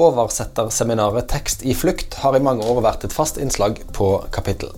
[0.00, 4.72] Oversetterseminaret Tekst i flukt har i mange år vært et fast innslag på kapittel.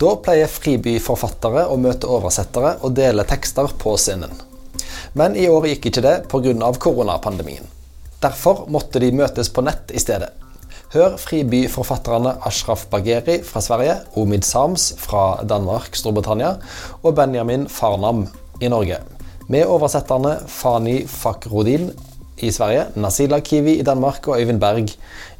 [0.00, 4.32] Da pleier fribyforfattere å møte oversettere og dele tekster på scenen.
[5.12, 6.72] Men i år gikk ikke det pga.
[6.80, 7.68] koronapandemien.
[8.24, 10.32] Derfor måtte de møtes på nett i stedet.
[10.94, 16.54] Hør fribyforfatterne Ashraf Bagheri fra Sverige, Omid Sams fra Danmark, Storbritannia
[17.02, 18.24] og Benjamin Farnam
[18.60, 19.00] i Norge.
[19.50, 21.90] Med oversetterne Fani Fakrudin
[22.38, 24.88] i Sverige, Nasila Kiwi i Danmark og Øyvind Berg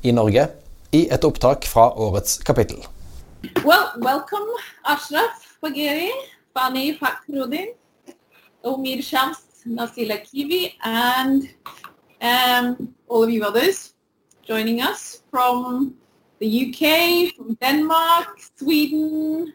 [0.02, 0.48] i Norge
[0.92, 2.76] i et opptak fra årets kapittel.
[3.64, 4.50] Well, welcome
[4.84, 6.10] Ashraf Bagheri,
[6.58, 7.66] Fani Fakhrudin,
[8.64, 11.42] Omir Shams, Nasila Kiwi, and
[12.22, 13.94] um, all of you others
[14.48, 15.94] joining us from
[16.40, 19.52] the UK, from Denmark, Sweden,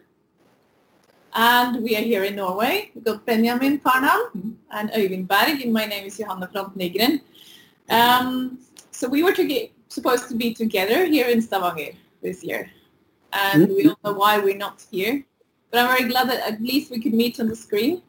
[1.34, 2.92] and we are here in Norway.
[2.94, 7.22] We've got Benjamin Farnham and Øyvind Berg, and my name is Johanna Front Nygren.
[7.90, 8.60] Um,
[8.92, 12.70] so we were to supposed to be together here in Stavanger this year,
[13.34, 15.24] and we don't know why we're not here.
[15.72, 18.02] But I'm very glad that at least we could meet on the screen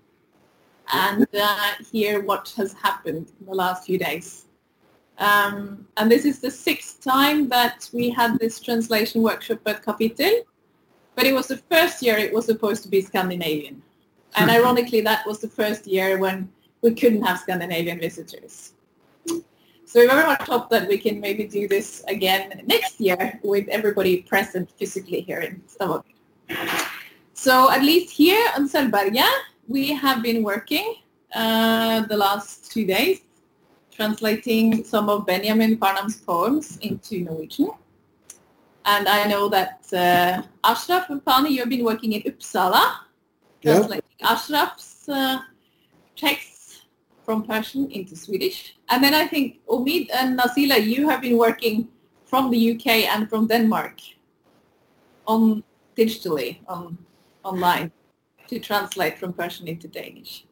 [0.92, 4.46] and uh, hear what has happened in the last few days.
[5.18, 10.44] Um, and this is the sixth time that we had this translation workshop at Kapitel,
[11.14, 13.82] but it was the first year it was supposed to be Scandinavian.
[14.36, 16.50] And ironically, that was the first year when
[16.82, 18.74] we couldn't have Scandinavian visitors.
[19.26, 23.66] So we very much hope that we can maybe do this again next year with
[23.68, 26.04] everybody present physically here in Stavanger.
[27.34, 29.28] So at least here on Sölvberga,
[29.66, 30.94] we have been working
[31.34, 33.22] uh, the last two days
[33.90, 37.70] translating some of Benjamin Farnham's poems into Norwegian.
[38.84, 42.82] And I know that uh, Ashraf and Pani, you've been working in Uppsala,
[43.62, 43.74] Yeah.
[43.74, 45.38] translating Ashraf's uh,
[46.16, 46.86] texts
[47.24, 48.74] from Persian into Swedish.
[48.88, 51.88] And then I think Omid and Nasila, you have been working
[52.24, 54.00] from the UK and from Denmark
[55.26, 55.62] on
[55.96, 56.96] digitally, on
[57.44, 57.92] online,
[58.48, 60.44] to translate from Persian into Danish.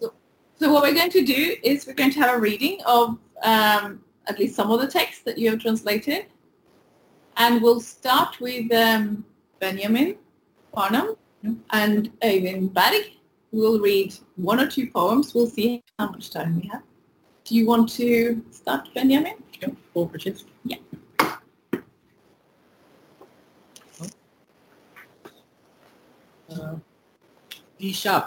[0.00, 0.14] So,
[0.58, 4.00] so what we're going to do is we're going to have a reading of um,
[4.26, 6.26] at least some of the texts that you have translated.
[7.39, 9.25] And we'll start with um,
[9.59, 10.15] Benjamin
[10.73, 11.15] Farnham
[11.71, 13.11] and Øyvind Berg.
[13.51, 15.33] We'll read one or two poems.
[15.33, 16.83] We'll see how much time we have.
[17.45, 19.35] Do you want to start, Benjamin?
[20.63, 20.77] Yeah.
[27.77, 28.23] دیشب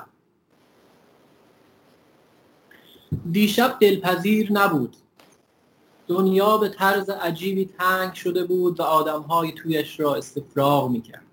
[3.33, 4.97] دیشب دلپذیر نبود
[6.08, 11.26] دنیا به طرز عجیبی تنگ شده بود و آدمهای تویش را استفراغ می‌کرد.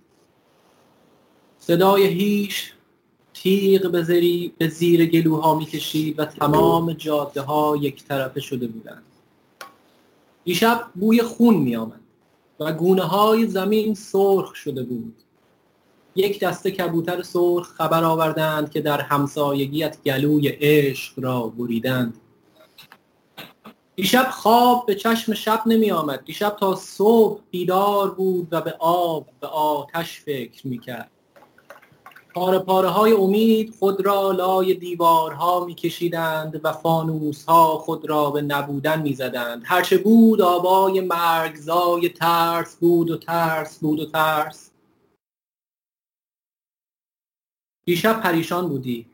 [1.59, 2.73] صدای هیش
[3.35, 9.03] تیغ به, زری به زیر گلوها می‌کشید و تمام جاده ها یک طرفه شده بودند.
[10.45, 12.01] دیشب بوی خون میآمد
[12.61, 15.15] و گونه های زمین سرخ شده بود.
[16.17, 22.20] یک دسته کبوتر سرخ خبر آوردند که در همسایگیت گلوی عشق را بریدند.
[23.97, 26.25] دیشب خواب به چشم شب نمی آمد.
[26.25, 31.11] دیشب تا صبح بیدار بود و به آب به آتش فکر می کرد.
[32.35, 38.31] پاره پاره های امید خود را لای دیوارها می کشیدند و فانوس ها خود را
[38.31, 39.63] به نبودن می زدند.
[39.65, 44.71] هرچه بود آبای مرگزای ترس بود و ترس بود و ترس.
[47.85, 49.07] دیشب پریشان بودی.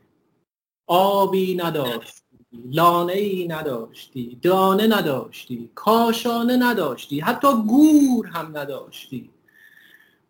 [0.86, 2.25] آبی نداشتی
[2.64, 9.30] لانه ای نداشتی دانه نداشتی کاشانه نداشتی حتی گور هم نداشتی.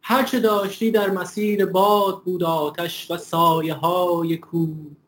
[0.02, 4.66] هرچه داشتی در مسیر باد بود آتش و سایه های کو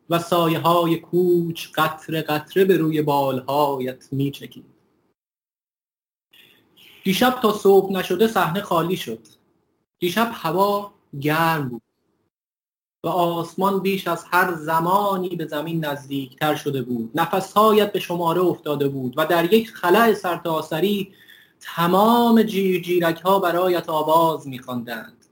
[0.09, 4.65] و سایه های کوچ قطره قطره به روی بالهایت میچکید.
[7.03, 9.27] دیشب تا صبح نشده صحنه خالی شد.
[9.99, 11.81] دیشب هوا گرم بود.
[13.03, 17.11] و آسمان بیش از هر زمانی به زمین نزدیکتر شده بود.
[17.15, 21.13] نفسهایت به شماره افتاده بود و در یک خلع سرتاسری
[21.59, 25.25] تمام جیر جیرک ها برایت آواز میخواندند.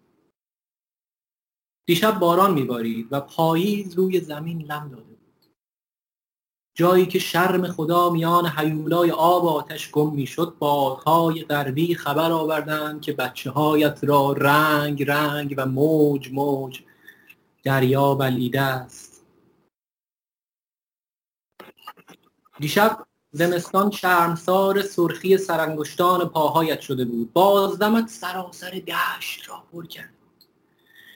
[1.86, 5.18] دیشب باران میبارید و پاییز روی زمین لم داده بود.
[6.76, 13.02] جایی که شرم خدا میان حیولای آب و آتش گم می‌شد بادهای غربی خبر آوردند
[13.02, 16.80] که بچه هایت را رنگ رنگ و موج موج
[17.68, 19.26] دریا بلیده است.
[22.60, 27.34] دیشب زمستان شرمسار سرخی سرانگشتان پاهایت شده بود.
[27.34, 30.14] بازدمت سراسر دشت را پر کرد.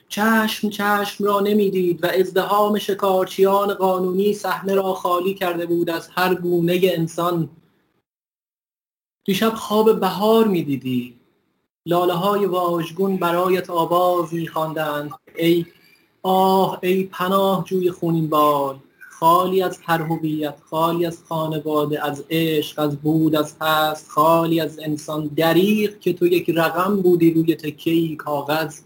[0.08, 6.34] چشم چشم را نمی‌دید و ازدهام شکارچیان قانونی صحنه را خالی کرده بود از هر
[6.34, 7.50] گونه انسان.
[9.24, 11.20] دیشب خواب بهار می‌دیدی.
[11.86, 15.10] لاله های واژگون برایت آواز میخواندند.
[15.36, 15.66] ای
[16.22, 18.78] آه ای پناه جوی خونین بال
[19.22, 24.78] خالی از هر هویت خالی از خانواده از عشق از بود از هست خالی از
[24.78, 25.30] انسان.
[25.36, 28.80] دریق که تو یک رقم بودی روی تکه کاغذ.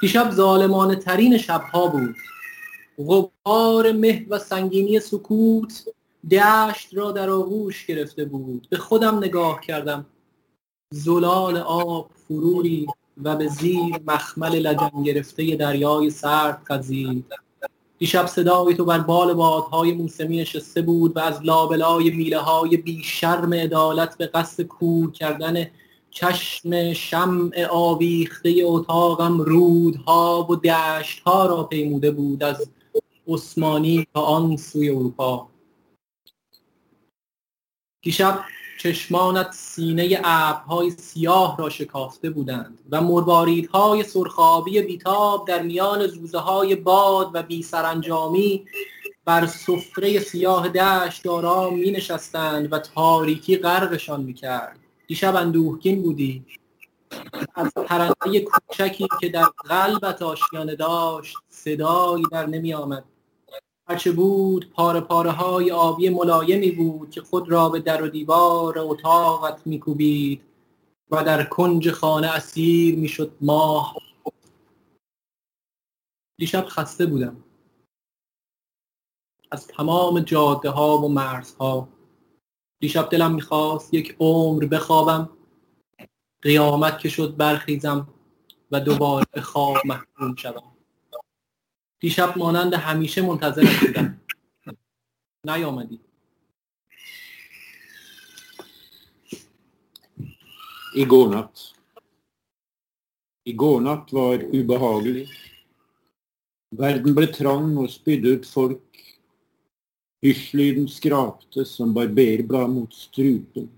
[0.00, 2.16] دیشب ظالمانه ترین شبها بود.
[2.98, 5.84] غبار مه و سنگینی سکوت
[6.30, 8.66] دشت را در آغوش گرفته بود.
[8.70, 10.06] به خودم نگاه کردم.
[10.92, 12.86] زلال آب فروری
[13.24, 17.24] و به زیر مخمل لجن گرفته دریای سرد خزید.
[17.98, 23.02] دیشب صدای تو بر بال بادهای موسمی نشسته بود و از لابلای میله های بی
[23.04, 25.66] شرم عدالت به قصد کور کردن
[26.10, 32.68] چشم شمع آویخته اتاقم رودها و دشتها را پیموده بود از
[33.28, 35.48] عثمانی تا آن سوی اروپا.
[38.02, 38.44] دیشب
[38.82, 46.76] چشمانت سینه ابرهای سیاه را شکافته بودند و مرواریدهای سرخابی بیتاب در میان زوزه های
[46.76, 48.64] باد و بی سرانجامی
[49.24, 56.44] بر سفره سیاه دشت آرام می نشستند و تاریکی غرقشان می کرد دیشب اندوهگین بودی.
[57.54, 63.04] از پرنده کوچکی که در قلبت آشیانه داشت صدایی در نمی آمد
[63.92, 68.78] هرچه بود پاره پاره های آبی ملایمی بود که خود را به در و دیوار
[68.78, 70.42] اتاقت میکوبید
[71.10, 73.96] و در کنج خانه اسیر می‌شد ماه.
[76.38, 77.44] دیشب خسته بودم.
[79.50, 81.88] از تمام جاده ها و مرزها.
[82.80, 85.28] دیشب دلم می‌خواست یک عمر بخوابم.
[86.42, 88.08] قیامت که شد برخیزم
[88.70, 90.71] و دوباره به خواب محکوم شدم
[92.01, 94.21] دیشب مانند همیشه منتظر بودم
[95.45, 95.99] نیامدی
[100.97, 101.73] Igår natt.
[103.43, 105.27] Igår natt var ubehagelig.
[106.73, 109.03] Verden ble trang og spydde ut folk.
[110.25, 113.69] Hysjlyden skrapte som barberblad mot strupen.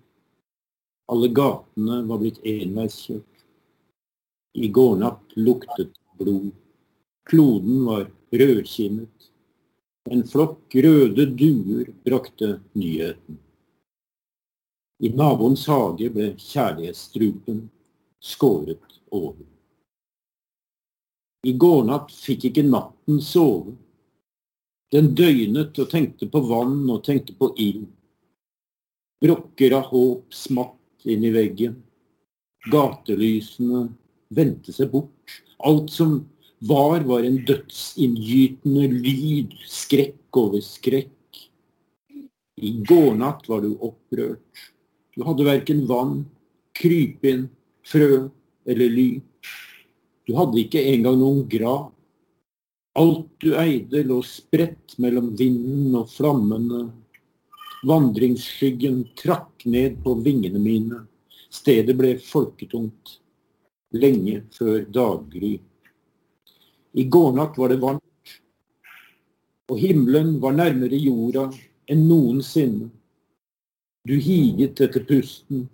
[1.12, 3.44] Alle gatene var blitt enveiskjørt.
[4.56, 6.54] I går natt luktet blod.
[7.25, 9.31] Kloden var rødkimmet.
[10.11, 13.39] En flokk røde duer brakte nyheten.
[15.01, 17.65] I naboens hage ble kjærlighetsstrupen
[18.21, 19.41] skåret over.
[21.45, 23.75] I går natt fikk ikke natten sove.
[24.93, 27.89] Den døgnet og tenkte på vann og tenkte på ild.
[29.25, 31.81] Brokker av håp smatt inn i veggen.
[32.71, 33.87] Gatelysene
[34.29, 35.41] vendte seg bort.
[35.65, 36.21] Alt som
[36.59, 41.11] var var en dödsingytande lyd, skräck över skräck
[42.57, 44.39] I går natt var du upprörd
[45.15, 46.27] Du hade varken vann,
[46.73, 47.49] krypin,
[47.87, 48.29] frö
[48.67, 49.21] eller ly.
[50.27, 51.93] Du hade inte en gång någon grav.
[52.95, 56.93] Allt du ägde låg sprätt mellan vinden och flammorna
[57.87, 61.07] Vandringsskyggen track ned på vingarna mina
[61.51, 63.21] Stedet blev folketomt.
[63.93, 65.61] länge för daggry.
[66.97, 68.03] I går natt var det varmt,
[69.69, 71.53] och himlen var närmare jorden
[71.87, 72.91] än någonsin.
[74.05, 75.69] Du higet efter pusten,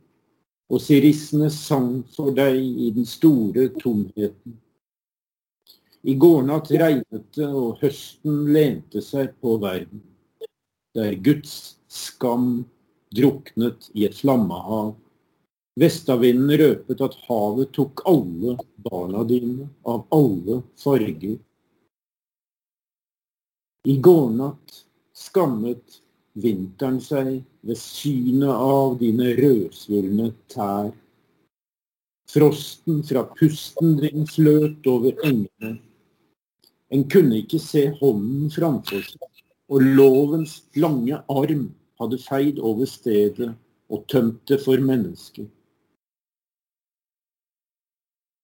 [0.69, 4.61] och sirissene sang för dig i den stora tomheten.
[6.03, 10.01] I går natt regnade det, hösten høsten lente sig på världen.
[10.95, 12.65] Där Guds skam
[13.11, 14.95] druknet i ett flammahav.
[15.81, 21.39] Västavinden röpet att havet tog alla barna dine av alle farger.
[23.89, 24.81] I går natt
[25.17, 26.01] skammet
[26.41, 30.91] vinteren seg ved synet av dine rødsvulne tær.
[32.31, 35.79] Frosten fra pusten din fløt over engene.
[36.91, 41.69] En kunne ikke se hånden framfor seg, og lovens lange arm
[42.01, 43.53] hadde feid over stedet
[43.91, 45.47] og tømt det for mennesker.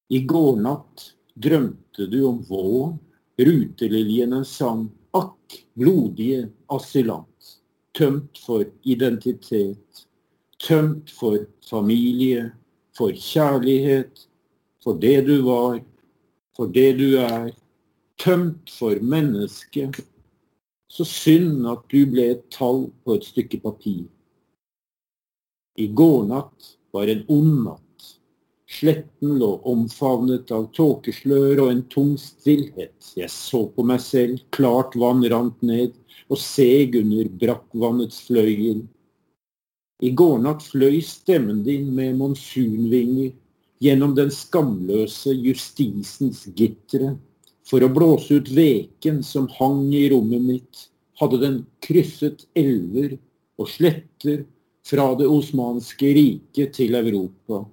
[0.08, 2.98] I går natt drömte du om våren,
[3.36, 7.56] ruteliljene sang Ack, blodige asylant,
[7.96, 10.06] tømt for identitet,
[10.62, 12.50] tømt for familie,
[12.96, 14.26] for kjærlighet,
[14.84, 15.80] for det du var,
[16.56, 17.50] for det du er,
[18.20, 19.90] tømt for människa.
[20.88, 24.04] Så synd at du ble et tall på et stykke papir.
[25.76, 27.85] I går natt var en ond natt.
[28.66, 33.12] Sletten lå omfavnet av tåkeslør og en tung stillhet.
[33.14, 35.94] Jeg så på meg selv, klart vann rant ned,
[36.26, 38.82] og seg under brakkvannets fløyel.
[40.02, 43.30] I går natt fløy stemmen din med monsunvinger
[43.80, 47.14] gjennom den skamløse justisens gitre.
[47.66, 50.82] For å blåse ut veken som hang i rommet mitt,
[51.22, 51.56] hadde den
[51.86, 53.16] krysset elver
[53.62, 54.44] og sletter
[54.86, 57.64] fra det osmanske riket til Europa.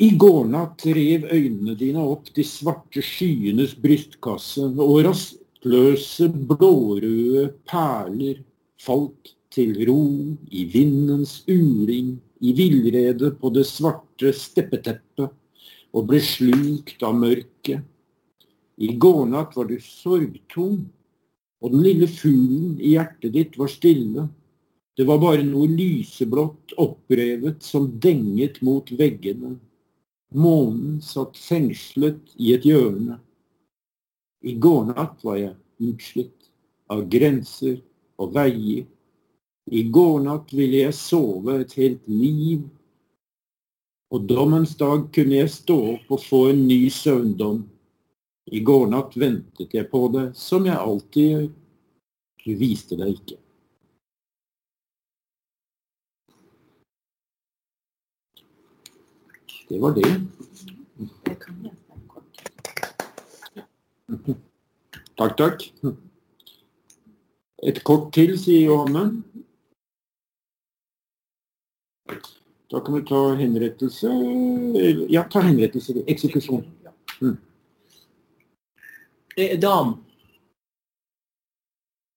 [0.00, 8.40] I går natt rev øynene dine opp de svarte skyenes brystkasse, og rastløse blårøde perler
[8.80, 10.00] falt til ro
[10.48, 15.36] i vindens uling, i villrede på det svarte steppeteppet,
[15.92, 17.84] og ble slukt av mørket.
[18.80, 20.86] I går natt var du sorgtung,
[21.60, 24.30] og den lille fuglen i hjertet ditt var stille.
[24.96, 29.58] Det var bare noe lyseblått opprevet som denget mot veggene.
[30.34, 33.20] Månen satt fängslet i ett hjörne.
[34.40, 36.36] I går natt var jag utslitt
[36.86, 37.80] av gränser
[38.16, 38.86] och vägar.
[39.70, 42.68] i går natt ville jag sova ett helt liv.
[44.10, 47.70] Och domens dag kunde jag stå upp och få en ny sömndom.
[48.50, 51.50] I går natt väntade jag på det, som jag alltid gör.
[52.44, 53.34] Du visste det inte.
[59.69, 60.21] Det var det.
[65.17, 65.63] Takk, takk.
[67.63, 69.23] Et kort til, sier Johanne.
[72.71, 74.11] Da kan vi ta henrettelse
[75.09, 76.03] Ja, ta henrettelse.
[76.07, 76.65] Eksekusjon.
[77.21, 77.37] Mm.
[79.37, 80.05] اعدام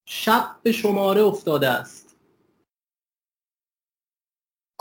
[0.07, 2.02] شب به شماره افتاده است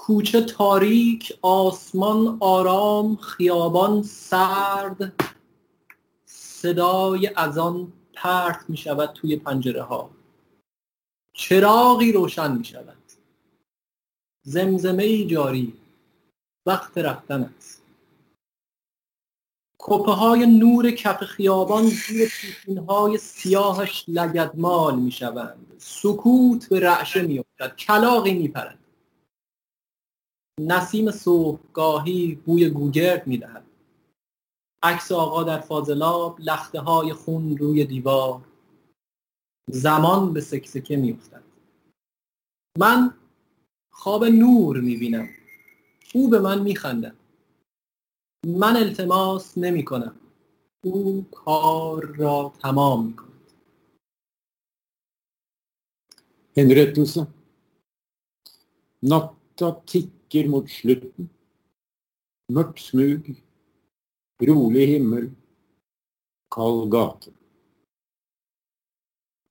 [0.03, 5.23] کوچه تاریک آسمان آرام خیابان سرد.
[6.25, 10.11] صدای اذان پرت می شود توی پنجره ها
[11.33, 12.97] چراغی روشن می شود
[14.43, 15.73] زمزمه ای جاری.
[16.67, 17.83] وقت رفتن است.
[19.79, 27.23] کپه های نور کف خیابان زیر پیشین های سیاهش لگدمال می شوند سکوت به رعشه
[27.23, 28.82] می افتد کلاقی می پرد
[30.61, 33.67] نسیم صبحگاهی بوی گوگرد می دهد
[34.83, 38.45] عکس آقا در فاضلاب لخته های خون روی دیوار.
[39.71, 41.43] زمان به سکسکه می افتد
[42.79, 43.15] من
[43.93, 45.29] خواب نور می‌بینم.
[46.15, 47.17] او به من میخندد.
[48.47, 50.17] من التماس نمی کنم
[50.85, 53.33] او کار را تمام می کند
[56.55, 57.27] Henrettelse.
[59.03, 59.69] Natta
[60.33, 61.29] tikker mot slutten.
[62.53, 63.43] Mörkt smug.
[64.43, 65.31] Rolig himmel.
[66.51, 67.31] Kald gate.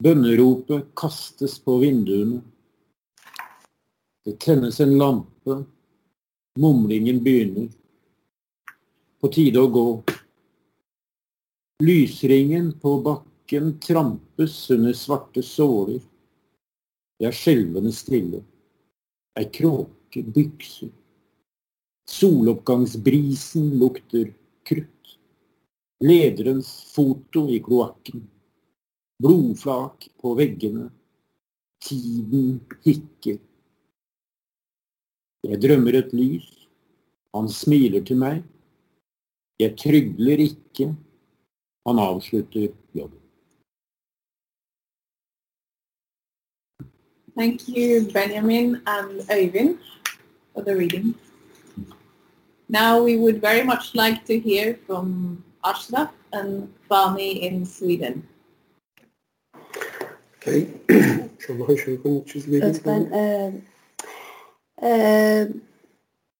[0.03, 2.41] Bønneropet kastes på vinduene.
[4.25, 5.63] Det tennes en lampe.
[6.59, 7.69] Mumlingen begynner.
[9.21, 9.87] På tide å gå.
[11.83, 16.01] Lysringen på bakken trampes under svarte såler.
[17.19, 18.41] Det er skjelvende stille.
[19.37, 20.89] Ei kråke byxor.
[22.09, 25.19] Soloppgangsbrisen lukter krutt.
[26.03, 28.27] Lederens foto i kloaken.
[29.23, 30.91] Blodflak på väggarna.
[31.89, 33.39] Tiden hikker.
[35.41, 36.67] Jag drömmer ett lys.
[37.33, 38.43] Han smiler till mig.
[39.57, 40.95] Jag trygler icke.
[41.85, 43.21] Han avslutar jobbet.
[47.35, 49.77] Thank you, Benjamin and Øyvind,
[50.53, 51.15] for the reading.
[52.69, 58.27] Now we would very much like to hear from Ashraf and Fami in Sweden.
[60.37, 60.67] Okay.
[62.47, 63.53] Låtban, uh,
[64.85, 65.61] you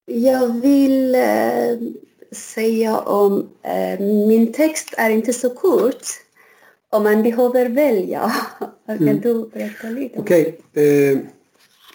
[0.05, 1.91] jag vill uh,
[2.31, 6.05] säga om um, min text är inte så kort
[6.89, 8.31] om man behöver välja.
[8.85, 10.19] kan du berätta lite?
[10.19, 10.59] Okej.
[10.71, 11.19] Okay.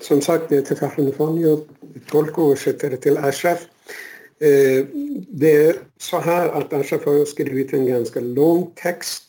[0.00, 1.67] Som sagt, jag heter Fahran Fani och
[2.11, 3.67] tolk och översättare till Ashraf.
[4.41, 4.87] Eh,
[5.29, 9.26] det är så här att Ashraf har skrivit en ganska lång text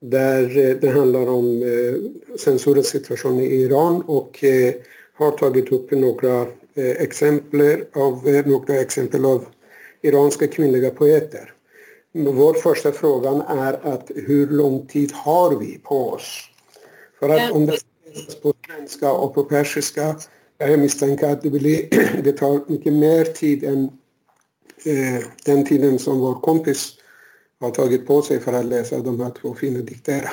[0.00, 4.74] där eh, det handlar om eh, censurens situation i Iran och eh,
[5.14, 9.44] har tagit upp några exempel av, några exempel av
[10.02, 11.52] iranska kvinnliga poeter.
[12.12, 16.50] Vår första fråga är att hur lång tid har vi på oss?
[17.18, 17.78] För att om det
[18.16, 20.16] skrivs på svenska och på persiska,
[20.58, 21.88] jag misstänker att det, blir,
[22.22, 23.84] det tar mycket mer tid än
[24.84, 26.92] eh, den tiden som vår kompis
[27.60, 30.30] har tagit på sig för att läsa de här två fina dikterna.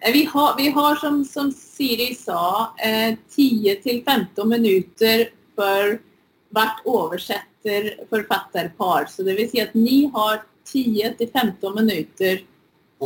[0.00, 6.00] Eh, Vi har, vi har som, som Siri sa, eh, 10 till 15 minuter för
[6.48, 9.06] vart översätter författarpar.
[9.06, 12.44] Så det vill säga att ni har 10 till 15 minuter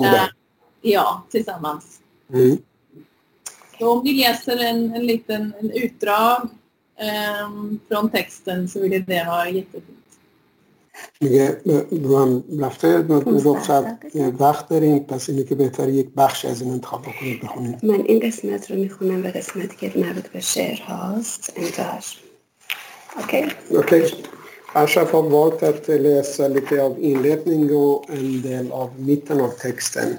[0.04, 0.24] eh,
[0.80, 2.00] ja, tillsammans.
[2.32, 2.58] Mm.
[3.79, 6.49] Så om ni läser en, en liten en utdrag
[6.99, 9.95] ehm, från texten så vill det vara jättefint.
[11.19, 13.83] میگه رو هم رفته رو رخصت
[14.39, 18.19] وقت داریم پس اینه که بهتره یک بخش از این انتخاب بکنید بخونید من این
[18.19, 22.17] قسمت رو میخونم و قسمتی که مربوط به شعر هاست انتهاش
[23.23, 23.45] okej
[23.81, 24.03] Okej.
[24.73, 30.17] Ashraf har valt att läsa lite av inledning och en del av mitten av texten.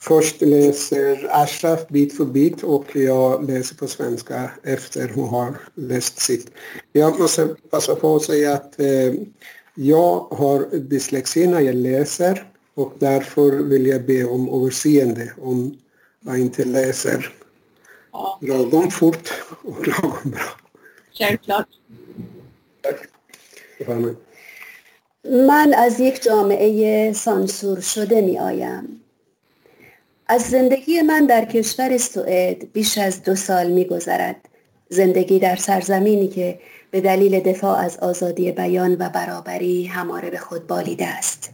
[0.00, 6.18] Först läser Ashraf bit för bit och jag läser på svenska efter hon har läst
[6.18, 6.50] sitt.
[6.92, 9.12] Jag måste passa på att säga att eh,
[9.74, 15.78] jag har dyslexi när jag läser och därför vill jag be om överseende om
[16.20, 17.32] jag inte läser
[18.12, 20.50] Ja, lagom fort och lagom bra.
[21.18, 21.66] självklart.
[23.80, 24.16] بفرمایید.
[25.24, 28.99] من از یک جامعه سانسور شده می آیم.
[30.31, 34.35] از زندگی من در کشور سوئد بیش از دو سال می گذرد.
[34.89, 36.59] زندگی در سرزمینی که
[36.91, 41.49] به دلیل دفاع از آزادی بیان و برابری هماره به خود بالیده است.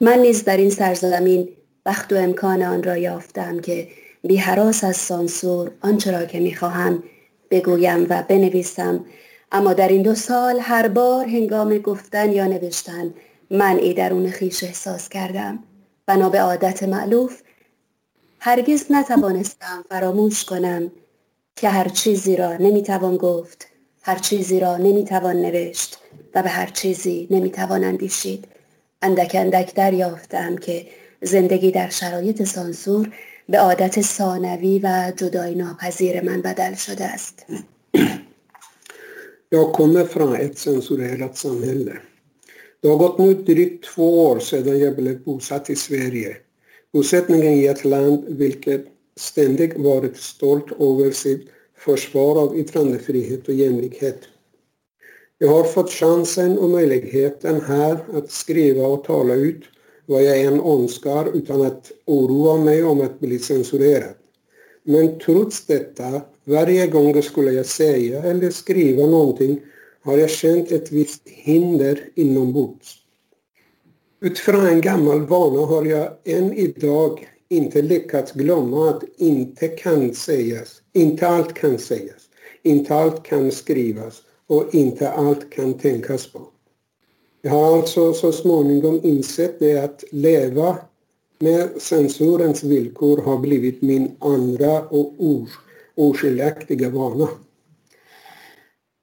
[0.00, 1.48] من نیز در این سرزمین
[1.86, 3.88] وقت و امکان آن را یافتم که
[4.24, 7.02] بی حراس از سانسور آنچه را که می‌خواهم
[7.50, 9.04] بگویم و بنویسم
[9.52, 13.14] اما در این دو سال هر بار هنگام گفتن یا نوشتن
[13.50, 15.58] منعی درون خیش احساس کردم
[16.12, 17.40] بنا به عادت معلوف
[18.38, 20.92] هرگز نتوانستم فراموش کنم
[21.56, 23.66] که هر چیزی را نمی‌توان گفت
[24.02, 25.98] هر چیزی را نمی‌توان نوشت
[26.34, 28.44] و به هر چیزی نمی‌توان اندیشید
[29.02, 30.86] اندک اندک دریافتم که
[31.22, 33.12] زندگی در شرایط سانسور
[33.48, 37.46] به عادت ثانوی و جدای ناپذیر من بدل شده است
[39.58, 42.11] Jag kommer från ett censurerat samhälle.
[42.82, 46.36] Det har gått nu drygt två år sedan jag blev bosatt i Sverige.
[46.92, 48.84] Bosättningen i ett land vilket
[49.16, 54.18] ständigt varit stolt över sitt försvar av yttrandefrihet och jämlikhet.
[55.38, 59.62] Jag har fått chansen och möjligheten här att skriva och tala ut
[60.06, 64.14] vad jag än önskar utan att oroa mig om att bli censurerad.
[64.82, 69.60] Men trots detta, varje gång skulle jag säga eller skriva någonting
[70.02, 72.96] har jag känt ett visst hinder inombords.
[74.20, 80.82] Utifrån en gammal vana har jag än idag inte lyckats glömma att inte kan sägas,
[80.92, 82.22] inte allt kan sägas,
[82.62, 86.40] inte allt kan skrivas och inte allt kan tänkas på.
[87.42, 90.76] Jag har alltså så småningom insett det att leva
[91.38, 95.14] med censurens villkor har blivit min andra och
[95.94, 97.28] oskiljaktiga vana.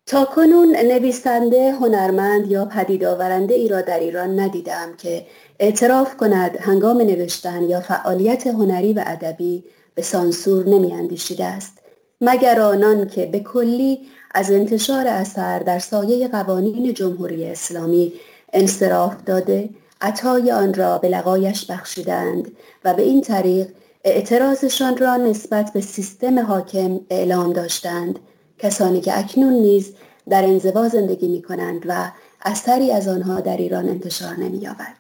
[0.10, 5.26] تا کنون نویسنده هنرمند یا پدید آورنده ای را در ایران ندیدم که
[5.60, 9.64] اعتراف کند هنگام نوشتن یا فعالیت هنری و ادبی
[9.96, 11.78] به سانسور نمی اندیشیده است.
[12.22, 14.00] مگر آنان که به کلی
[14.34, 18.14] از انتشار اثر در سایه قوانین جمهوری اسلامی
[18.54, 19.70] انصراف داده
[20.02, 22.52] عطای آن را به لقایش بخشیدند
[22.86, 23.68] و به این طریق
[24.04, 28.20] اعتراضشان را نسبت به سیستم حاکم اعلام داشتند.
[28.59, 29.95] کسانی که اکنون نیز
[30.31, 34.95] در انزوا زندگی می کنند و اثری از آنها در ایران انتشار نمی یابد.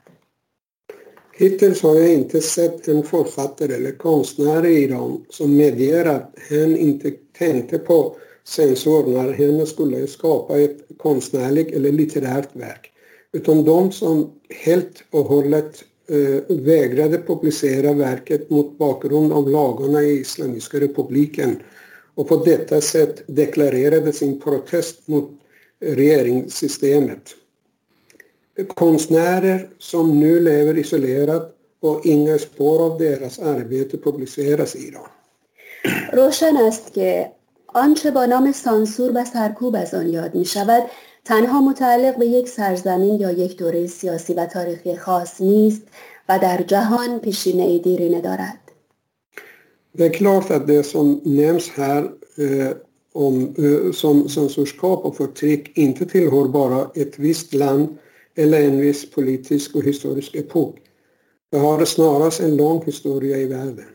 [1.37, 6.77] Hittills har jag inte sett en författare eller konstnär i Iran som medger att hen
[6.77, 12.93] inte tänkte på censur när hen skulle skapa ett konstnärligt eller litterärt verk.
[13.33, 14.31] Utan de som
[14.65, 21.57] helt och hållet eh, vägrade publicera verket mot bakgrund av lagarna i Islamiska republiken
[22.20, 25.30] och på detta sätt deklarerade sin protest mot
[25.80, 27.36] regeringssystemet.
[28.68, 34.94] Konstnärer som nu lever isolerat och inga spår av deras arbete publiceras i.
[36.14, 37.32] روشن است که
[37.68, 40.84] آنچه با نام سانسور و سرکوب از آن یاد می شود
[41.26, 45.82] تنها متعلق به یک سرزمین یا یک دوره سیاسی و تاریخی خاص نیست
[46.30, 48.22] و در جهان پیشینه ای دیرینه.
[50.00, 52.04] Det är klart att det som nämns här
[52.38, 52.72] eh,
[53.14, 57.98] om, eh, som censurskap och förtryck inte tillhör bara ett visst land
[58.36, 60.76] eller en viss politisk och historisk epok.
[61.50, 63.86] Det har snarast en lång historia i världen.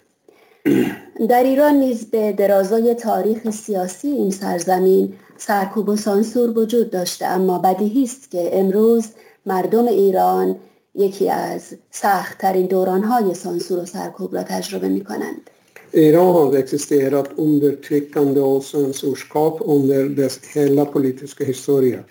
[1.28, 7.58] در ایران نیز به درازای تاریخ سیاسی این سرزمین سرکوب و سانسور وجود داشته اما
[7.58, 9.04] بدیهی است که امروز
[9.46, 10.56] مردم ایران
[10.94, 15.50] یکی از سختترین دورانهای سانسور و سرکوب را تجربه می کنند.
[15.93, 22.03] Iran har existerat undertryckande och censorskap under dess hela politiska historia.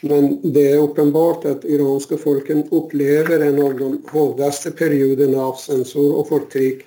[0.00, 6.14] Men det är uppenbart att iranska folken upplever en av de hårdaste perioderna av censur
[6.14, 6.86] och förtryck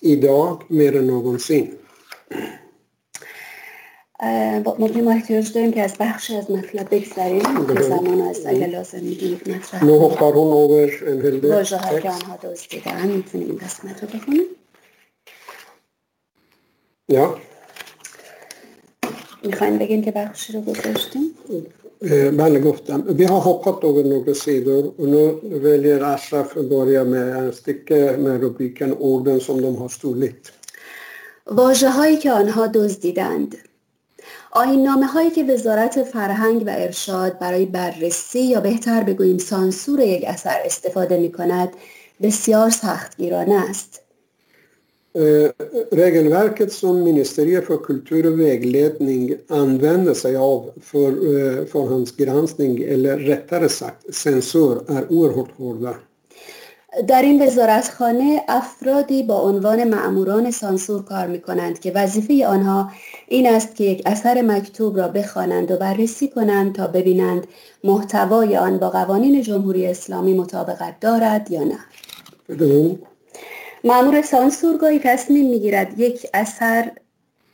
[0.00, 1.76] idag mer än någonsin.
[4.78, 8.98] ممکن ما احتیاج داریم که از بخشی از مطلب بگذریم که زمان از اگر لازم
[9.00, 12.06] میدونید مطرح Nu hoppar hon över en hel del واژه ها که text.
[12.06, 14.44] آنها دزدیدن میتونیم این قسمت رو بخونیم
[17.09, 17.37] Ja,
[19.43, 21.31] می‌خواین بگین که بخشی رو گذاشتیم
[22.37, 22.89] väldigt gott.
[23.21, 28.17] Vi har hoppat över några sidor och nu väljer Ashraf att börja med en stycke
[28.17, 30.51] med rubriken Orden som de har stulit.
[31.47, 33.57] واژه هایی که آنها دزدیدند
[34.51, 40.23] آین نامه هایی که وزارت فرهنگ و ارشاد برای بررسی یا بهتر بگوییم سانسور یک
[40.27, 41.69] اثر استفاده می کند
[42.21, 44.04] بسیار سختگیرانه است.
[45.15, 45.49] Eh,
[45.91, 53.69] regelverket som Ministeriet för kultur och vägledning använder sig av för eh, förhandsgranskning, eller rättare
[53.69, 55.95] sagt censur, är oerhört hårda.
[57.07, 62.91] در این وزارتخانه افرادی با عنوان معموران سانسور کار می کنند که وظیفه آنها
[63.27, 67.47] این است که یک اثر مکتوب را بخوانند و بررسی کنند تا ببینند
[67.83, 71.79] محتوای آن با قوانین جمهوری اسلامی مطابقت دارد یا نه.
[73.85, 74.05] Pardon.
[74.05, 76.91] مامور سانسور گاهی تصمیم می‌گیرد یک اثر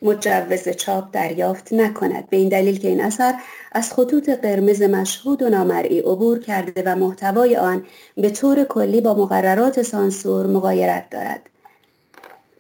[0.01, 3.35] مجوز چاپ دریافت نکند به این دلیل که این اثر
[3.71, 7.85] از خطوط قرمز مشهود و نامرئی عبور کرده و محتوای آن
[8.17, 11.50] به طور کلی با مقررات سانسور مغایرت دارد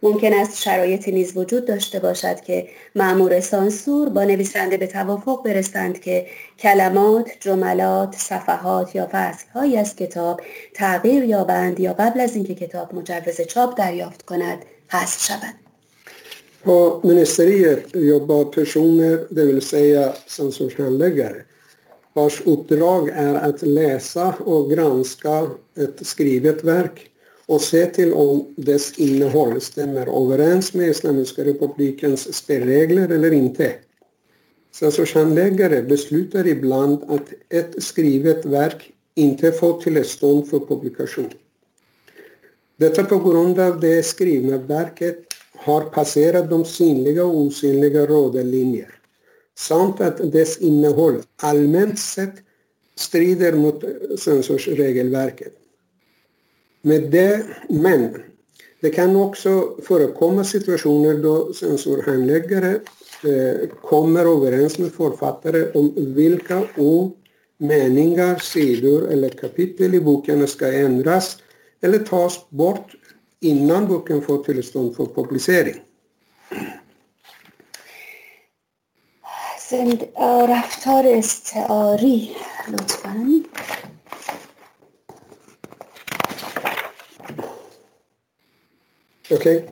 [0.03, 6.01] ممکن است شرایطی نیز وجود داشته باشد که مأمور سانسور با نویسنده به توافق برسند
[6.01, 6.25] که
[6.59, 10.41] کلمات، جملات، صفحات یا فصلهایی از کتاب
[10.73, 15.53] تغییر یابند یا قبل از اینکه کتاب مجوز چاپ دریافت کند حذف شوند.
[16.63, 21.41] På ministeriet jobbar personer, det vill säga censurshandläggare,
[22.13, 27.10] vars uppdrag är att läsa och granska ett skrivet verk
[27.51, 33.73] och se till om dess innehåll stämmer överens med Islamiska republikens spelregler eller inte.
[34.75, 41.29] Censorshandläggare beslutar ibland att ett skrivet verk inte får tillstånd för publikation.
[42.77, 45.19] Detta på grund av det skrivna verket
[45.55, 48.93] har passerat de synliga och osynliga rådelinjer
[49.57, 52.35] samt att dess innehåll allmänt sett
[52.95, 53.83] strider mot
[54.19, 55.60] censorsregelverket.
[56.81, 58.23] Med det, men
[58.81, 62.79] det kan också förekomma situationer då censurhandläggare
[63.23, 67.11] eh, kommer överens med författare om vilka ord,
[67.57, 71.37] meningar, sidor eller kapitel i boken ska ändras
[71.81, 72.95] eller tas bort
[73.39, 75.75] innan boken får tillstånd för publicering.
[79.69, 82.35] Sänd äh, Raftar äh, Ri,
[82.67, 83.43] låtsparen.
[89.31, 89.63] Okej?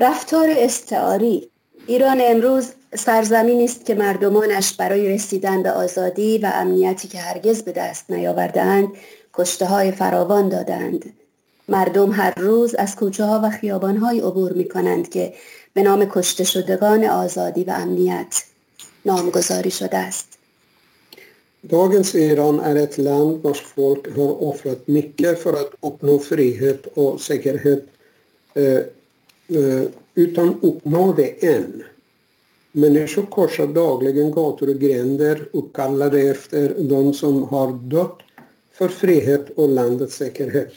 [0.00, 1.50] رفتار استعاری.
[1.86, 7.72] ایران امروز سرزمینی است که مردمانش برای رسیدن به آزادی و امنیتی که هرگز به
[7.72, 8.88] دست نیاوردهاند
[9.34, 11.12] کشته های فراوان دادند.
[11.68, 15.34] مردم هر روز از کوچه ها و خیابان های عبور می کنند که
[15.74, 18.42] به نام کشته شدگان آزادی و امنیت
[19.04, 20.38] نامگذاری شده است.
[21.68, 27.20] Dagens Iran är ett land vars folk har offrat mycket för att uppnå frihet och
[27.20, 27.97] säkerhet.
[30.14, 31.84] Utan uppnå det än.
[32.72, 38.18] Människor korsar dagligen gator och gränder uppkallade efter de som har dött
[38.72, 40.72] för frihet och landets säkerhet.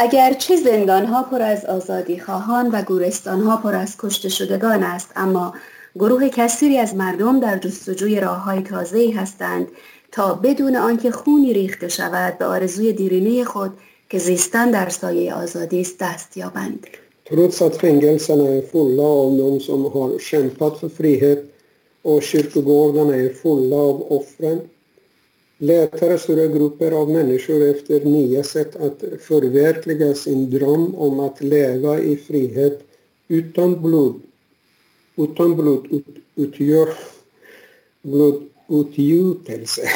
[0.00, 5.10] اگرچه زندان ها پر از آزادی خواهان و گورستان ها پر از کشته شدگان است
[5.16, 5.54] اما
[5.94, 9.66] گروه کثیری از مردم در جستجوی راه های تازه‌ای هستند
[10.12, 13.72] تا بدون آنکه خونی ریخته شود به آرزوی دیرینه خود
[14.09, 16.87] که زیستن در سایه آزادی است دست یابند.
[17.25, 21.45] Trots att fängelserna är fulla av de som har kämpat för frihet
[22.01, 24.61] och kyrkogårdarna är fulla av offren
[25.63, 31.99] letar stora grupper av människor efter nya sätt att förverkliga sin dröm om att leva
[31.99, 32.83] i frihet
[33.27, 34.21] utan blod,
[35.15, 36.89] utan blodutgör,
[38.01, 39.89] blodutgjutelse.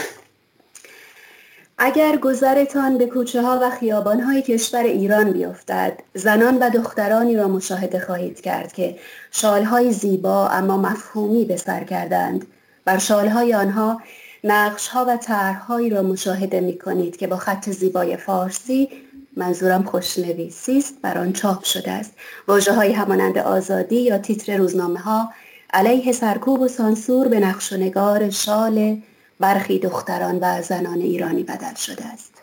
[1.85, 7.49] اگر گذرتان به کوچه ها و خیابان های کشور ایران بیفتد زنان و دخترانی را
[7.49, 8.99] مشاهده خواهید کرد که
[9.31, 12.47] شال های زیبا اما مفهومی به سر کردند.
[12.85, 14.01] بر شال های آنها
[14.45, 18.89] نقش ها و طرحهایی را مشاهده می کنید که با خط زیبای فارسی
[19.37, 22.13] منظورم خوشنویسی است بر آن چاپ شده است.
[22.49, 25.33] واژه های همانند آزادی یا تیتر روزنامه ها
[25.73, 29.03] علیه سرکوب و سانسور به نقش و نگار شال
[29.40, 32.34] برخی دختران و زنان ایرانی بدل شده است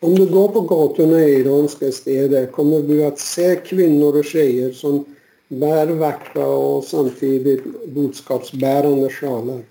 [0.00, 4.72] Om du går på gatorna i iranska städer kommer du att se kvinnor och tjejer
[4.72, 5.04] som
[5.48, 9.62] bär vackra och samtidigt budskapsbärande sjalar.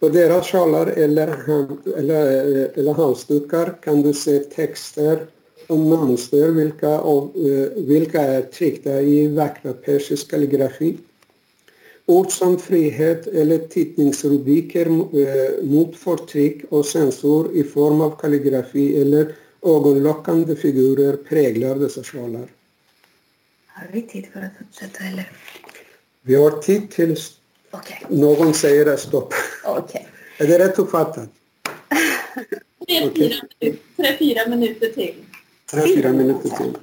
[0.00, 2.24] På deras sjalar eller, hand, eller,
[2.78, 5.26] eller halsdukar kan du se texter
[5.66, 7.32] och mönster vilka, av,
[7.76, 10.96] vilka är tryckta i vackra persisk kalligrafi.
[12.09, 14.85] Ord som frihet eller tidningsrubriker
[15.63, 22.47] mot förtryck och censur i form av kalligrafi eller ögonlockande figurer präglar dessa sjalar.
[23.67, 25.31] Har vi tid för att fortsätta eller?
[26.21, 27.31] Vi har tid tills
[27.71, 28.01] Okej.
[28.09, 29.33] någon säger stopp.
[29.65, 30.07] Okej.
[30.37, 31.29] Är det rätt uppfattat?
[32.87, 33.09] Fyra,
[33.95, 35.15] tre, fyra minuter till.
[35.71, 36.73] Tre, fyra minuter till.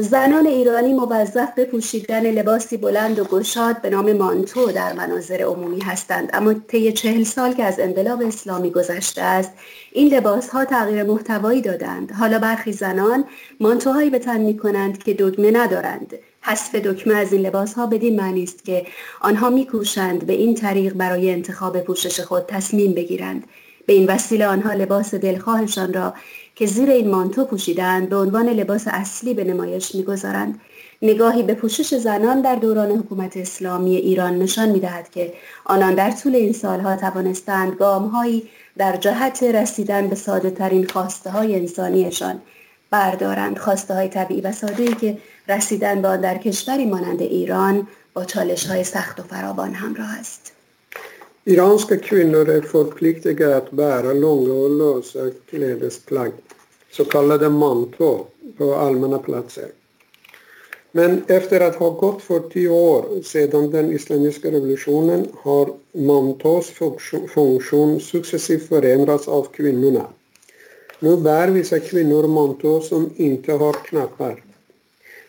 [0.00, 5.80] زنان ایرانی موظف به پوشیدن لباسی بلند و گشاد به نام مانتو در مناظر عمومی
[5.80, 6.30] هستند.
[6.32, 9.52] اما طی چهل سال که از انقلاب اسلامی گذشته است
[9.92, 12.12] این لباس ها تغییر محتوایی دادند.
[12.12, 13.24] حالا برخی زنان
[13.60, 16.12] مانتوهایی به تن می کنند که دکمه ندارند.
[16.40, 18.86] حذف دکمه از این لباس ها بدین معنی است که
[19.20, 23.44] آنها میکوشند به این طریق برای انتخاب پوشش خود تصمیم بگیرند.
[23.86, 26.14] به این وسیله آنها لباس دلخواهشان را
[26.54, 30.60] که زیر این مانتو پوشیدند به عنوان لباس اصلی به نمایش می‌گذارند.
[31.02, 36.34] نگاهی به پوشش زنان در دوران حکومت اسلامی ایران نشان می‌دهد که آنان در طول
[36.34, 42.42] این سالها توانستند گامهایی در جهت رسیدن به ساده ترین خواسته های انسانیشان
[42.90, 43.58] بردارند.
[43.58, 45.18] خواسته های طبیعی و ساده که
[45.48, 50.55] رسیدن به آن در کشوری مانند ایران با چالش های سخت و فراوان همراه است.
[51.48, 56.32] Iranska kvinnor är förpliktiga att bära långa och lösa klädesplagg,
[56.90, 58.26] så kallade manto,
[58.58, 59.68] på allmänna platser.
[60.92, 68.00] Men efter att ha gått 40 år sedan den islamiska revolutionen har mantos funktion- funktion
[68.00, 70.06] successivt förändrats av kvinnorna.
[70.98, 74.42] Nu bär vissa kvinnor manto som inte har knappar.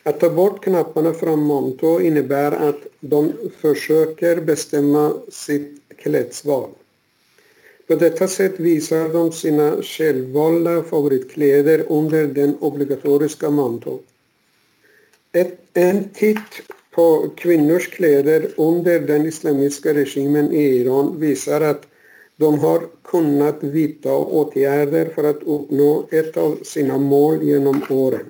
[0.04, 5.77] Att ta bort knapparna från manto innebär att de försöker bestämma sitt
[6.08, 6.70] klädesval.
[7.88, 14.00] På detta sätt visar de sina självvalda favoritkläder under den obligatoriska manteln.
[15.32, 21.88] Ett, en titt på kvinnors kläder under den islamiska regimen i Iran visar att
[22.36, 28.26] de har kunnat vidta åtgärder för att uppnå ett av sina mål genom åren.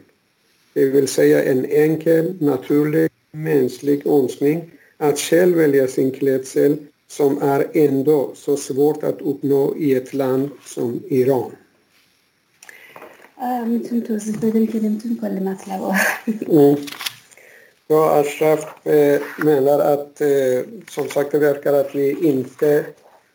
[0.74, 6.78] Det vill säga en enkel, naturlig, mänsklig önskning att själv välja sin klädsel
[7.09, 11.53] som är ändå så svårt att uppnå i ett land som Iran.
[13.67, 15.95] میتونی توضیح بدیم که نمیتونی کل مطلب رو
[16.49, 16.77] Mm.
[17.87, 22.85] Ja, Ashraf eh, menar att eh, som sagt det verkar att vi inte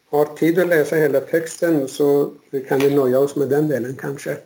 [0.10, 2.32] har tid att läsa hela texten så
[2.68, 4.38] kan vi nöja oss med den delen kanske.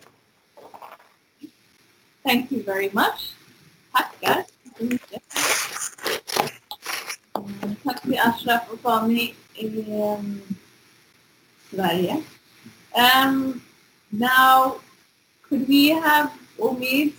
[2.24, 3.22] Thank you very much.
[3.94, 4.44] Tackar
[7.36, 7.64] så mycket.
[7.64, 10.42] Mm, Tack till Ashraf och Fami i um,
[11.70, 12.24] Sverige.
[12.96, 13.62] Um,
[14.10, 14.80] now,
[15.50, 16.30] could we have
[16.60, 17.14] Omid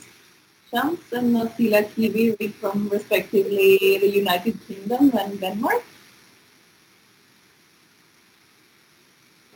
[0.70, 5.82] Shams and Nasila Kiwi read from respectively the United Kingdom and Denmark?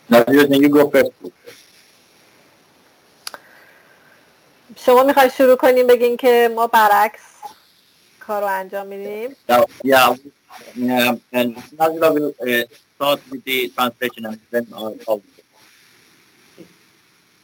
[0.09, 1.13] Nadia, you go first.
[4.77, 7.21] شما میخوای شروع کنیم بگین که ما برعکس
[8.21, 10.17] کار رو انجام میدیم Yeah, yeah.
[10.76, 15.22] Yeah, and Nazila will uh, start with the translation and then I'll, I'll.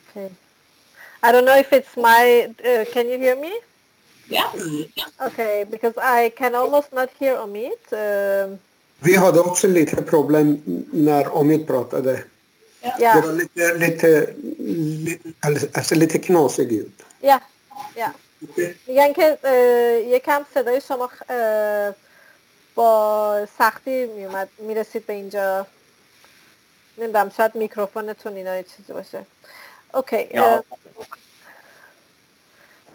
[0.10, 0.32] Okay.
[1.24, 2.54] I don't know if it's my.
[2.64, 3.54] Uh, can you hear me?
[4.30, 4.52] Yeah.
[5.22, 7.80] Okay, because I can almost not hear Omid.
[7.92, 8.60] Um,
[9.04, 10.58] we had also a little problem
[10.92, 12.24] when Omid pratade.
[12.84, 12.96] Yeah.
[13.00, 13.16] yeah.
[13.16, 16.92] Det var lite, lite, lite, alltså lite knasig ljud.
[17.22, 17.42] Ja, yeah.
[17.96, 18.12] Yeah.
[18.50, 18.74] Okay.
[18.86, 21.08] Jag kan, uh, jag kan säga det som uh,
[22.77, 25.67] با سختی میومد میرسید به اینجا
[26.99, 29.27] نمیدونم شاید میکروفونتون اینا یه چیزی باشه
[29.95, 30.61] اوکی Yeah.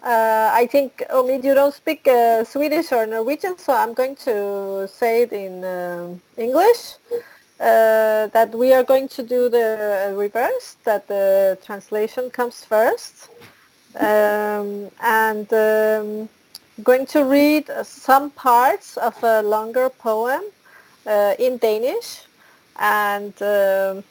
[0.04, 4.88] Uh, I think, Omid, you don't speak uh, Swedish or Norwegian, so I'm going to
[4.88, 6.96] say it in um English.
[7.60, 13.30] Uh, that we are going to do the reverse, that the translation comes first.
[14.00, 16.41] Um, and um, I'm
[16.83, 20.43] going to read uh, some parts of a longer poem
[21.07, 22.23] uh, in Danish,
[22.79, 24.05] and um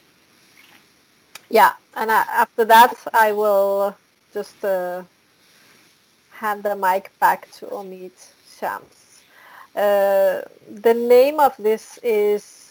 [1.50, 3.96] yeah, and I, after that I will
[4.32, 5.02] just uh,
[6.30, 8.12] hand the mic back to Omid
[8.58, 9.22] Shams.
[9.76, 12.61] Uh, the name of this is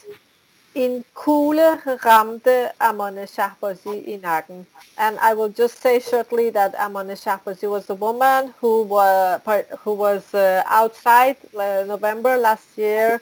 [0.74, 4.66] En kugle ramte Amone Shahbazi i nakken.
[4.98, 9.42] And I will just say shortly that Amone Shahbazi was the woman who was,
[9.84, 13.22] who was uh, outside uh, November last year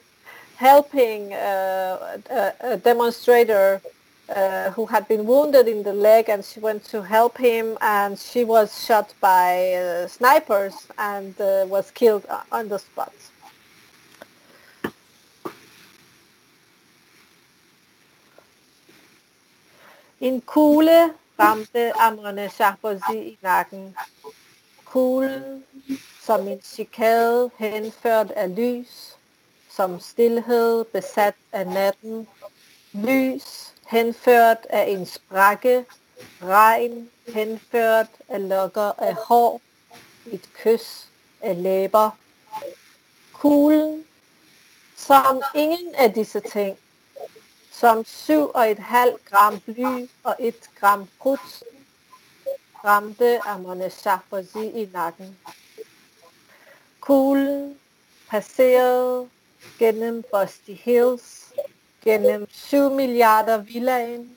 [0.56, 3.80] helping uh, a, a, demonstrator
[4.28, 8.18] uh, who had been wounded in the leg and she went to help him and
[8.18, 13.12] she was shot by uh, snipers and uh, was killed on the spot.
[20.22, 23.94] En kugle ramte Amrene Shahbazi i nacken.
[24.84, 25.64] Kuglen
[26.22, 29.16] som en chikade hänförd av lys,
[29.70, 32.26] som stillhed besatt av natten,
[32.92, 35.84] lys hänförd av en sprække,
[36.40, 39.60] regn hänförd av lockar av hår,
[40.32, 41.06] ett kyss
[41.40, 42.10] av läppar.
[43.40, 44.04] Kulen,
[44.96, 46.76] som ingen av dessa ting
[47.80, 51.62] som 7,5 gram bly og 1 gram krudt
[52.84, 55.38] ramte Amone Shahbazi i nakken.
[57.00, 57.78] Kuglen
[58.28, 59.28] passerede
[59.78, 61.52] gennem Busty Hills,
[62.04, 64.36] gennem 7 milliarder villaen,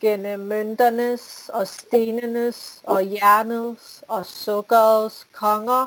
[0.00, 5.86] gennem mønternes og stenenes og jernets og sukkerets konger,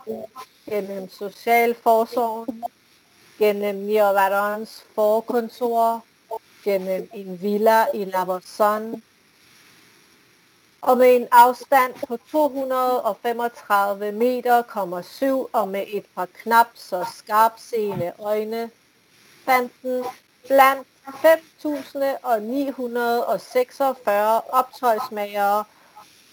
[0.69, 2.63] gennem socialforsorgen,
[3.39, 5.99] gennem Nirvarans forkontorer,
[6.63, 9.03] gennem en villa i Lavazon
[10.83, 17.05] og med en afstand på 235 meter, kommer syv og med et par knap så
[17.15, 18.71] skarpseende øjne,
[19.45, 20.05] fandt den
[20.47, 21.09] blandt 5.946
[24.49, 25.63] optøjsmagere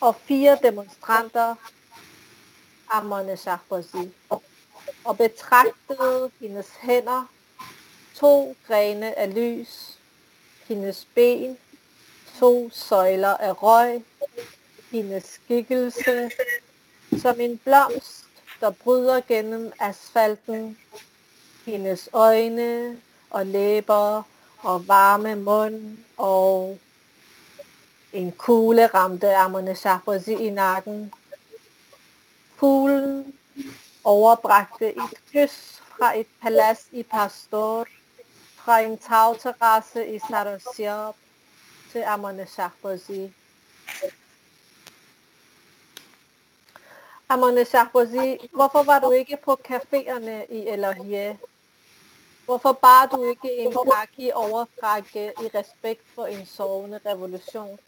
[0.01, 1.55] og fire demonstranter
[2.91, 3.97] Amone Sarkozy.
[5.05, 7.25] og betragtede hendes hænder,
[8.15, 10.00] to grene af e lys,
[10.71, 11.59] hendes ben,
[12.39, 14.05] to søjler af røg,
[14.91, 16.31] hendes skikkelse,
[17.19, 18.25] som en blomst,
[18.61, 20.79] der bryder gennem asfalten,
[21.67, 22.99] hendes øjne
[23.31, 24.23] og læber
[24.59, 26.79] og varme mund og
[28.13, 31.13] en kugle ramte Amone Shahbazi i nakken.
[32.59, 33.35] Kuglen
[34.05, 37.87] overbragte et kys fra et palads i Pastor
[38.65, 41.15] fra en tagterrasse i Sarosiab
[41.93, 43.33] til Amane Shahbazi.
[47.29, 51.39] Amane Shahbazi, hvorfor var du ikke på caféerne i Elahie?
[52.45, 57.79] Hvorfor bar du ikke en kaki overfrakke i respekt for en sovende revolution?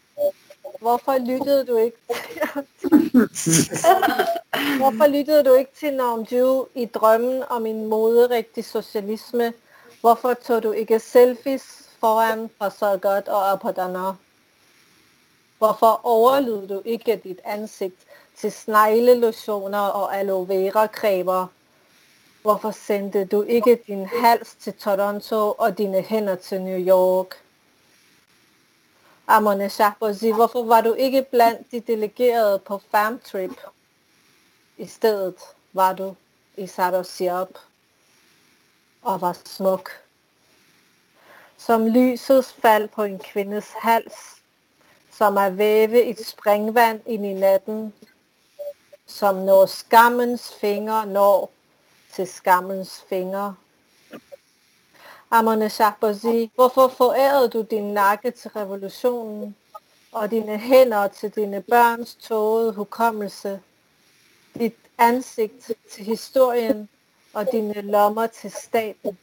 [0.79, 1.97] Hvorfor lyttede du ikke
[4.77, 9.53] Hvorfor lyttede du ikke til Namju i drømmen om en moderigtig socialisme,
[10.03, 12.49] Hvorfor tog du ikke selfies foran
[13.01, 14.13] godt og Apadana?
[15.57, 17.95] Hvorfor overlod du ikke dit ansigt
[18.37, 21.47] til sneglelotioner og aloe vera cremer?
[22.41, 27.43] Hvorfor sendte du ikke din hals til Toronto og dine hænder til New York?
[29.27, 33.51] Amone Shahbazi, hvorfor var du ikke blandt de delegerede på farmtrip?
[33.51, 35.35] Istället I stedet
[35.73, 36.15] var du
[36.57, 37.49] i Sarosiop
[39.03, 39.89] og var smuk.
[41.57, 44.13] Som lysets fald på en kvindes hals,
[45.11, 47.93] som er væve i springvand ind i natten,
[49.07, 51.51] som når skammens finger når
[52.13, 53.53] til skammens finger.
[55.31, 59.55] Amane Shahbazi, hvorfor forærede du din nakke til revolutionen
[60.11, 63.61] og dine hænder til dine børns tågede hukommelse,
[64.55, 66.89] dit ansigt til historien
[67.33, 69.17] og dine øh, lommer til staten.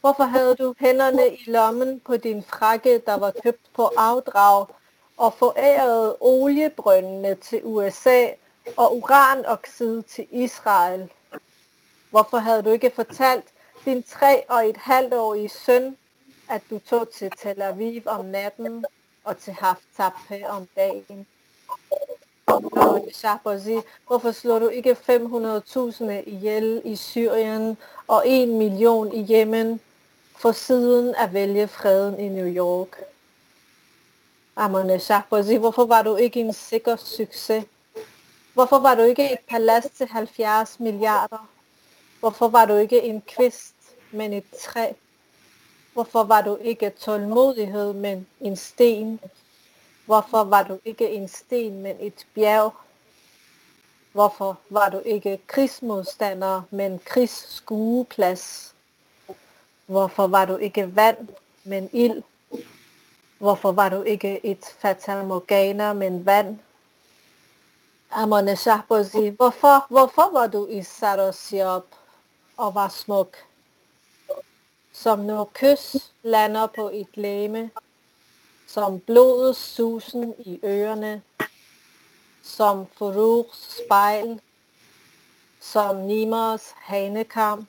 [0.00, 4.66] Hvorfor havde du hænderne i lommen på din frakke, der var købt på afdrag,
[5.16, 8.26] og forærede oliebrøndene til USA
[8.76, 11.10] og uranoxid til Israel?
[12.10, 13.44] Hvorfor havde du ikke fortalt
[13.84, 15.96] din tre og et halvt årige søn,
[16.50, 18.84] at du tog til Tel Aviv om natten
[19.24, 21.26] og til Haftape om dagen?
[23.12, 23.76] Shabazi,
[24.06, 27.76] hvorfor slår du ikke 500.000 ihjel i Syrien
[28.08, 29.80] og 1 million i Yemen
[30.36, 33.04] for siden at vælge freden i New York?
[34.56, 37.64] Amane Shabazi, hvorfor var du ikke en sikker succes?
[38.54, 41.48] Hvorfor var du ikke et palads til 70 milliarder?
[42.20, 43.74] Hvorfor var du ikke en kvist,
[44.10, 44.92] men et træ?
[45.92, 49.20] Hvorfor var du ikke tålmodighed, men en sten?
[50.06, 52.72] Varför var du ikke en sten, men et bjerg?
[54.12, 58.74] Hvorfor var du ikke krigsmodstander, men krigsskueplads?
[59.86, 61.28] Hvorfor var du ikke vand,
[61.64, 62.22] men ild?
[63.38, 66.58] Hvorfor var du ikke et fatamorgana, men vand?
[68.10, 71.86] Amane Shahbozi, hvorfor, hvorfor var du i Sarosiop
[72.56, 73.36] og var smuk?
[74.92, 77.70] Som når kys lander på et læme,
[78.66, 81.22] som blodets susen i ørerne,
[82.42, 84.40] som Furugs spejl,
[85.60, 87.66] som Nimers hanekam,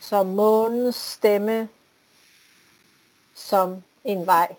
[0.00, 1.68] som månens stemme,
[3.34, 4.56] som en vej.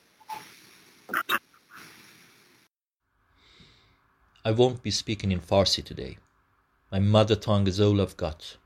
[4.45, 6.17] I won't be speaking in Farsi today.
[6.91, 8.57] My mother tongue is all I've got,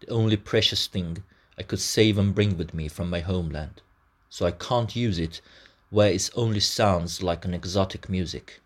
[0.00, 1.22] the only precious thing
[1.58, 3.82] I could save and bring with me from my homeland,
[4.30, 5.42] so I can't use it
[5.90, 8.60] where it only sounds like an exotic music.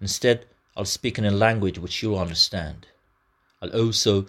[0.00, 2.86] Instead, I'll speak in a language which you'll understand.
[3.60, 4.26] I'll also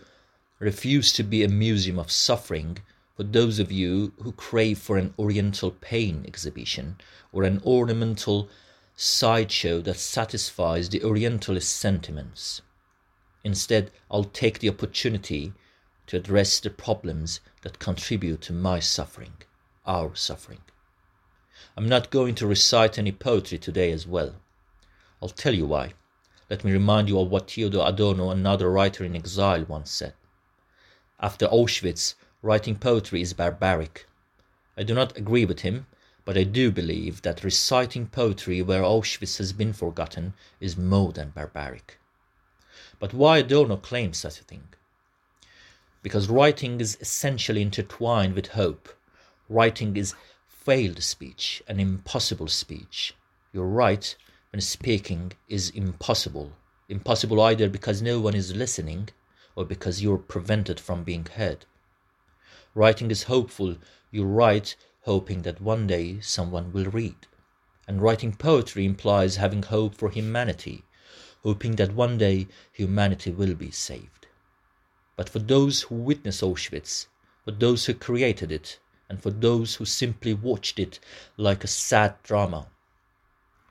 [0.57, 2.79] refuse to be a museum of suffering
[3.15, 6.97] for those of you who crave for an oriental pain exhibition
[7.31, 8.49] or an ornamental
[8.97, 12.61] sideshow that satisfies the Orientalist sentiments.
[13.43, 15.53] Instead, I'll take the opportunity
[16.07, 19.33] to address the problems that contribute to my suffering,
[19.85, 20.61] our suffering.
[21.77, 24.35] I'm not going to recite any poetry today as well.
[25.21, 25.93] I'll tell you why.
[26.49, 30.13] Let me remind you of what Theodor Adorno, another writer in exile, once said.
[31.19, 34.05] After Auschwitz, writing poetry is barbaric.
[34.77, 35.87] I do not agree with him,
[36.25, 41.29] but I do believe that reciting poetry where Auschwitz has been forgotten is more than
[41.29, 41.99] barbaric.
[42.99, 44.67] But why Adorno claims such a thing?
[46.03, 48.89] Because writing is essentially intertwined with hope.
[49.47, 50.15] Writing is
[50.47, 53.13] failed speech, an impossible speech.
[53.53, 54.15] Your right
[54.51, 56.53] when speaking is impossible.
[56.89, 59.09] Impossible either because no one is listening
[59.55, 61.67] or because you're prevented from being heard.
[62.73, 63.77] Writing is hopeful.
[64.09, 67.27] You write hoping that one day someone will read.
[67.87, 70.85] And writing poetry implies having hope for humanity,
[71.43, 74.25] hoping that one day humanity will be saved.
[75.15, 77.05] But for those who witnessed Auschwitz,
[77.43, 78.79] for those who created it,
[79.09, 80.99] and for those who simply watched it
[81.37, 82.67] like a sad drama,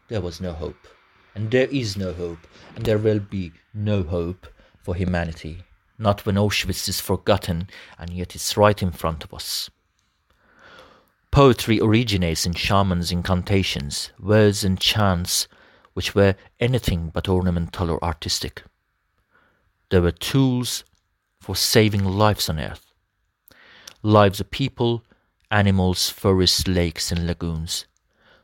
[0.09, 0.89] there was no hope.
[1.35, 4.47] And there is no hope, and there will be no hope
[4.83, 5.65] for humanity,
[5.99, 7.69] not when Auschwitz is forgotten,
[7.99, 9.69] and yet it's right in front of us.
[11.33, 15.49] Poetry originates in shamans' incantations, words and chants
[15.95, 18.63] which were anything but ornamental or artistic.
[19.91, 20.85] They were tools
[21.41, 22.93] for saving lives on earth.
[24.03, 25.05] Lives of people,
[25.55, 27.87] animals, forests, lakes, and lagoons.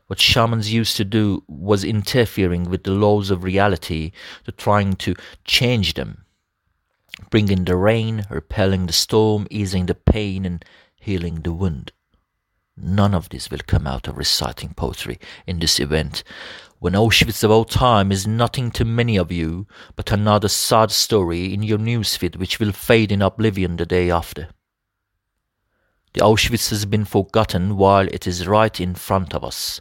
[0.07, 4.11] What shamans used to do was interfering with the laws of reality
[4.45, 6.25] to trying to change them,
[7.29, 10.63] bringing the rain, repelling the storm, easing the pain, and
[10.95, 11.91] healing the wound.
[12.77, 16.23] None of this will come out of reciting poetry in this event,
[16.79, 21.53] when Auschwitz of all time is nothing to many of you but another sad story
[21.53, 24.47] in your newsfeed which will fade in oblivion the day after.
[26.13, 29.79] The Auschwitz has been forgotten while it is right in front of us.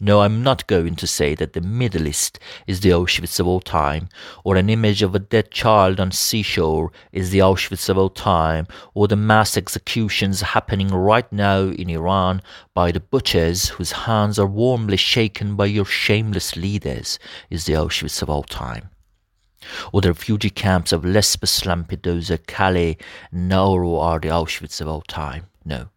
[0.00, 3.60] No, I'm not going to say that the Middle East is the Auschwitz of all
[3.60, 4.08] time,
[4.42, 8.66] or an image of a dead child on seashore is the Auschwitz of all time,
[8.94, 12.40] or the mass executions happening right now in Iran
[12.72, 17.18] by the butchers whose hands are warmly shaken by your shameless leaders
[17.50, 18.88] is the Auschwitz of all time.
[19.92, 22.96] Or the refugee camps of Lesbos, Lampedusa, Calais,
[23.30, 25.48] Nauru are the Auschwitz of all time.
[25.66, 25.88] No.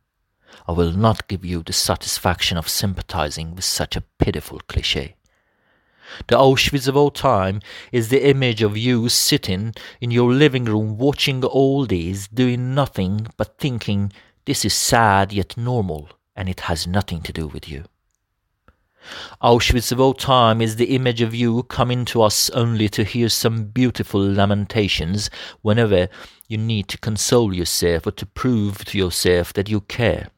[0.67, 5.15] I will not give you the satisfaction of sympathizing with such a pitiful cliche.
[6.27, 7.61] The Auschwitz of all time
[7.91, 13.27] is the image of you sitting in your living room watching all this, doing nothing
[13.37, 14.11] but thinking
[14.45, 17.85] this is sad yet normal, and it has nothing to do with you.
[19.41, 23.29] Auschwitz of all time is the image of you coming to us only to hear
[23.29, 25.29] some beautiful lamentations
[25.61, 26.09] whenever
[26.47, 30.29] you need to console yourself or to prove to yourself that you care.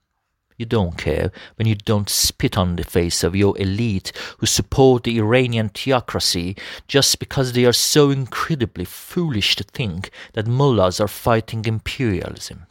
[0.58, 5.04] You don't care when you don't spit on the face of your elite who support
[5.04, 6.56] the Iranian theocracy
[6.88, 12.68] just because they are so incredibly foolish to think that mullahs are fighting imperialism.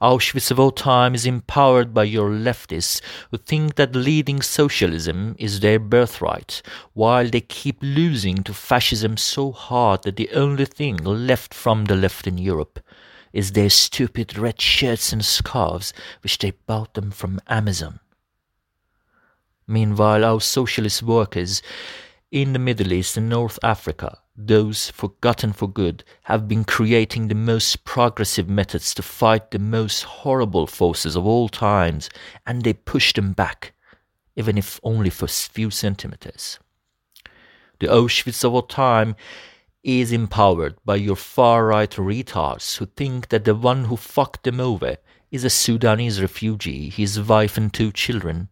[0.00, 3.00] Auschwitz of all time is empowered by your leftists
[3.30, 6.62] who think that leading socialism is their birthright,
[6.94, 11.96] while they keep losing to fascism so hard that the only thing left from the
[11.96, 12.80] left in Europe
[13.32, 15.92] is their stupid red shirts and scarves
[16.22, 18.00] which they bought them from Amazon.
[19.66, 21.62] Meanwhile, our socialist workers
[22.30, 27.34] in the Middle East and North Africa, those forgotten for good, have been creating the
[27.34, 32.08] most progressive methods to fight the most horrible forces of all times,
[32.46, 33.74] and they push them back,
[34.36, 36.60] even if only for a few centimeters.
[37.80, 39.16] The Auschwitz of our time
[39.82, 44.60] is empowered by your far right retards who think that the one who fucked them
[44.60, 44.96] over
[45.32, 48.48] is a Sudanese refugee, his wife and two children,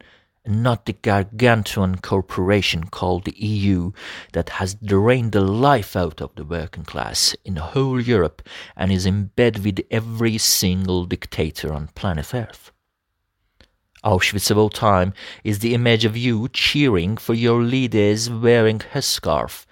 [0.46, 3.92] not the gargantuan corporation called the EU
[4.32, 8.42] that has drained the life out of the working class in whole Europe
[8.76, 12.72] and is in bed with every single dictator on planet Earth.
[14.04, 19.02] Auschwitz of all time is the image of you cheering for your leaders wearing a
[19.02, 19.66] scarf,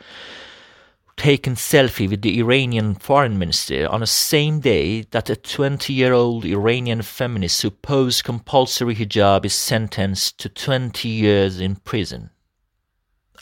[1.17, 7.03] taken selfie with the Iranian foreign minister on the same day that a 20-year-old Iranian
[7.03, 12.31] feminist who posed compulsory hijab is sentenced to 20 years in prison.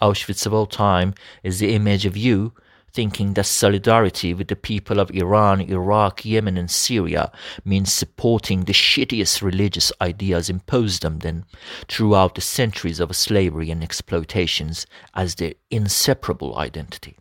[0.00, 2.52] Auschwitz of all time is the image of you
[2.92, 7.32] thinking that solidarity with the people of Iran, Iraq, Yemen, and Syria
[7.64, 11.44] means supporting the shittiest religious ideas imposed on them
[11.88, 17.16] throughout the centuries of slavery and exploitations as their inseparable identity.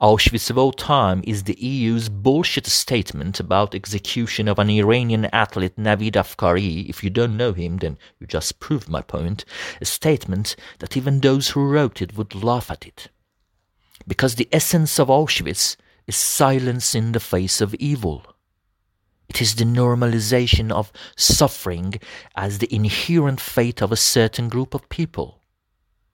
[0.00, 5.76] Auschwitz of all time is the EU's bullshit statement about execution of an Iranian athlete
[5.76, 6.88] Navid Afkari.
[6.88, 9.44] If you don't know him, then you just proved my point.
[9.80, 13.08] A statement that even those who wrote it would laugh at it.
[14.06, 18.26] Because the essence of Auschwitz is silence in the face of evil.
[19.28, 21.94] It is the normalization of suffering
[22.34, 25.41] as the inherent fate of a certain group of people.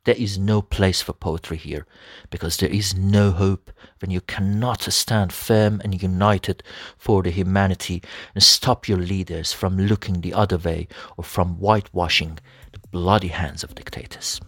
[0.05, 1.87] There is no place for poetry here,
[2.31, 3.71] because there is no hope
[4.01, 6.63] when you cannot stand firm and united
[6.97, 8.03] for the humanity
[8.35, 12.39] and stop your leaders from looking the other way or from whitewashing
[12.73, 14.41] the bloody hands of dictators.